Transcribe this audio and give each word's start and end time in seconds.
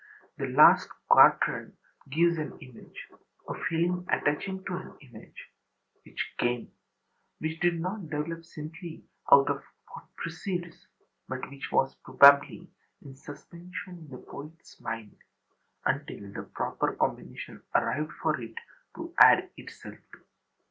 The 0.39 0.47
last 0.47 0.89
quatrain 1.11 1.73
gives 2.09 2.39
an 2.39 2.57
image, 2.57 3.07
a 3.47 3.53
feeling 3.53 4.03
attaching 4.09 4.65
to 4.65 4.75
an 4.75 4.97
image, 4.99 5.51
which 6.03 6.33
âcame,â 6.39 6.71
which 7.37 7.59
did 7.59 7.79
not 7.79 8.09
develop 8.09 8.43
simply 8.43 9.03
out 9.31 9.47
of 9.47 9.61
what 9.93 10.05
precedes, 10.15 10.87
but 11.29 11.47
which 11.51 11.71
was 11.71 11.93
probably 12.03 12.67
in 13.05 13.15
suspension 13.15 13.89
in 13.99 14.09
the 14.09 14.17
poetâs 14.17 14.81
mind 14.81 15.17
until 15.85 16.33
the 16.33 16.49
proper 16.51 16.93
combination 16.95 17.61
arrived 17.75 18.13
for 18.23 18.41
it 18.41 18.55
to 18.95 19.13
add 19.19 19.51
itself 19.55 19.99
to. 20.13 20.21